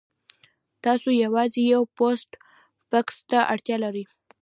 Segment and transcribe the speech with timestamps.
[0.83, 2.29] تاسو یوازې یو پوسټ
[2.91, 4.05] بکس ته اړتیا لرئ